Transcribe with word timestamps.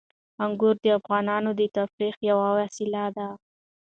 انګور 0.43 0.75
د 0.83 0.85
افغانانو 0.99 1.49
د 1.59 1.61
تفریح 1.75 2.15
یوه 2.29 2.49
وسیله 2.59 3.03
ده. 3.17 3.27